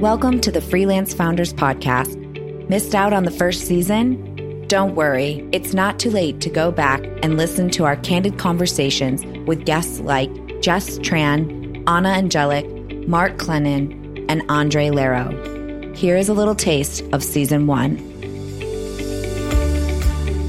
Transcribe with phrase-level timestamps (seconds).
[0.00, 2.14] Welcome to the Freelance Founders Podcast.
[2.68, 4.64] Missed out on the first season?
[4.68, 9.26] Don't worry, it's not too late to go back and listen to our candid conversations
[9.48, 10.30] with guests like
[10.62, 15.96] Jess Tran, Ana Andjelic, Mark Clennon, and Aundre Larrow.
[15.96, 17.96] Here is a little taste of season one.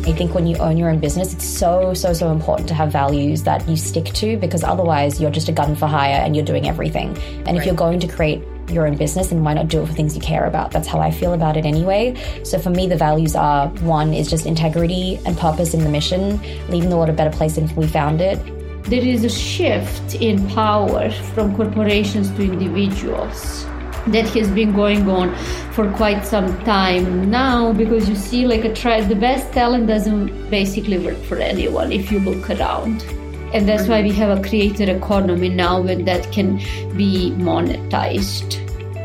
[0.07, 2.91] I think when you own your own business, it's so, so, so important to have
[2.91, 6.45] values that you stick to because otherwise you're just a gun for hire and you're
[6.45, 7.17] doing everything.
[7.17, 7.57] And right.
[7.57, 10.15] if you're going to create your own business and why not do it for things
[10.15, 10.71] you care about?
[10.71, 12.15] That's how I feel about it anyway.
[12.43, 16.39] So for me, the values are one is just integrity and purpose in the mission,
[16.69, 18.39] leaving the world a better place than we found it.
[18.83, 23.65] There is a shift in power from corporations to individuals
[24.07, 25.35] that has been going on
[25.73, 30.49] for quite some time now because you see like a try the best talent doesn't
[30.49, 33.03] basically work for anyone if you look around
[33.53, 36.57] and that's why we have a creator economy now and that can
[36.95, 38.57] be monetized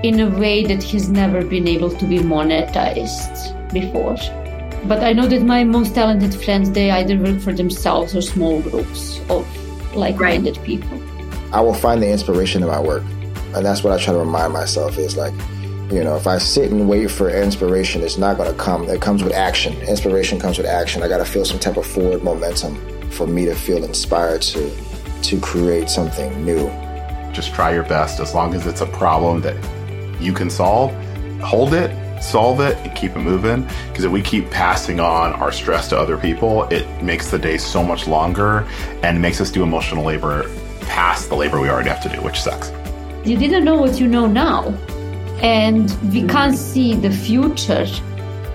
[0.04, 4.16] in a way that has never been able to be monetized before.
[4.86, 8.60] But I know that my most talented friends, they either work for themselves or small
[8.60, 9.46] groups of
[9.96, 10.66] like minded right.
[10.66, 11.02] people.
[11.54, 13.02] I will find the inspiration in my work.
[13.54, 15.32] And that's what I try to remind myself is like,
[15.90, 18.88] you know, if I sit and wait for inspiration, it's not going to come.
[18.88, 19.74] It comes with action.
[19.82, 21.02] Inspiration comes with action.
[21.02, 22.76] I got to feel some type of forward momentum
[23.10, 24.70] for me to feel inspired to
[25.24, 26.68] to create something new.
[27.32, 29.56] Just try your best as long as it's a problem that
[30.20, 30.92] you can solve.
[31.40, 33.66] Hold it, solve it, and keep it moving.
[33.88, 37.56] Because if we keep passing on our stress to other people, it makes the day
[37.56, 38.66] so much longer
[39.02, 40.50] and makes us do emotional labor
[40.82, 42.70] past the labor we already have to do, which sucks.
[43.26, 44.76] You didn't know what you know now.
[45.42, 47.86] And we can't see the future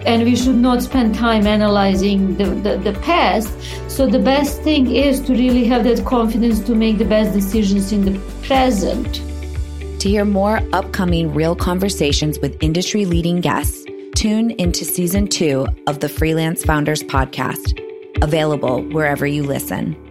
[0.05, 3.49] and we should not spend time analyzing the, the, the, past.
[3.89, 7.91] So the best thing is to really have that confidence to make the best decisions
[7.91, 9.21] in the present.
[9.99, 15.99] To hear more upcoming real conversations with industry leading guests, tune into season two of
[15.99, 17.77] the Freelance Founders podcast,
[18.23, 20.08] available wherever you listen.